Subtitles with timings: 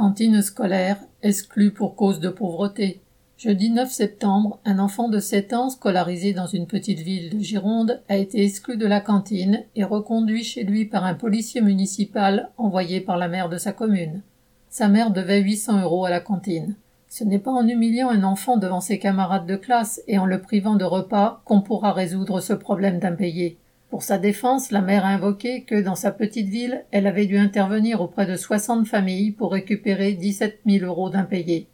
[0.00, 3.02] Cantine scolaire, exclue pour cause de pauvreté.
[3.36, 8.00] Jeudi 9 septembre, un enfant de 7 ans scolarisé dans une petite ville de Gironde
[8.08, 13.02] a été exclu de la cantine et reconduit chez lui par un policier municipal envoyé
[13.02, 14.22] par la maire de sa commune.
[14.70, 16.76] Sa mère devait 800 euros à la cantine.
[17.10, 20.40] Ce n'est pas en humiliant un enfant devant ses camarades de classe et en le
[20.40, 23.58] privant de repas qu'on pourra résoudre ce problème d'impayé.
[23.90, 27.36] Pour sa défense, la mère a invoqué que, dans sa petite ville, elle avait dû
[27.36, 31.66] intervenir auprès de 60 familles pour récupérer 17 000 euros d'impayés.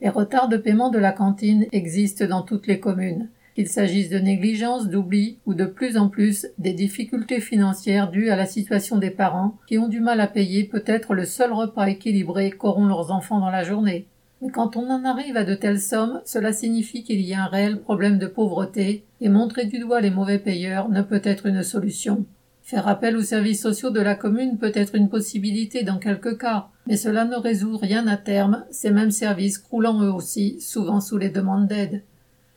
[0.00, 4.18] Les retards de paiement de la cantine existent dans toutes les communes, qu'il s'agisse de
[4.18, 9.10] négligence, d'oubli ou de plus en plus des difficultés financières dues à la situation des
[9.10, 13.38] parents qui ont du mal à payer peut-être le seul repas équilibré qu'auront leurs enfants
[13.38, 14.08] dans la journée.
[14.42, 17.46] Mais quand on en arrive à de telles sommes, cela signifie qu'il y a un
[17.46, 21.62] réel problème de pauvreté, et montrer du doigt les mauvais payeurs ne peut être une
[21.62, 22.24] solution.
[22.62, 26.68] Faire appel aux services sociaux de la commune peut être une possibilité dans quelques cas,
[26.86, 31.18] mais cela ne résout rien à terme, ces mêmes services croulant eux aussi, souvent sous
[31.18, 32.02] les demandes d'aide.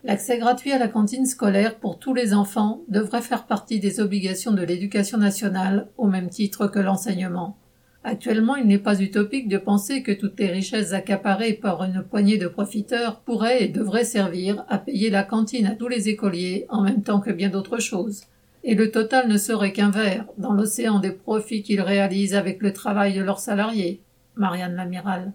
[0.06, 4.52] L'accès gratuit à la cantine scolaire pour tous les enfants devrait faire partie des obligations
[4.52, 7.58] de l'éducation nationale, au même titre que l'enseignement.
[8.06, 12.38] Actuellement, il n'est pas utopique de penser que toutes les richesses accaparées par une poignée
[12.38, 16.81] de profiteurs pourraient et devraient servir à payer la cantine à tous les écoliers en
[16.81, 18.24] même temps que bien d'autres choses.
[18.66, 22.74] Et le total ne serait qu'un verre dans l'océan des profits qu'ils réalisent avec le
[22.74, 24.02] travail de leurs salariés.
[24.36, 25.31] Marianne Lamiral.